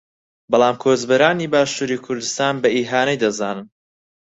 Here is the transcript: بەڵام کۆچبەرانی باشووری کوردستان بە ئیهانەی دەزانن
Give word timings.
بەڵام 0.51 0.75
کۆچبەرانی 0.83 1.51
باشووری 1.53 2.01
کوردستان 2.05 2.55
بە 2.63 2.69
ئیهانەی 2.75 3.21
دەزانن 3.23 3.67